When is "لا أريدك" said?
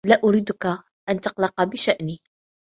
0.05-0.65